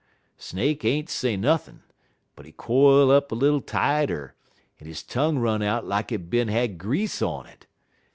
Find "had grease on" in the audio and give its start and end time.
6.47-7.45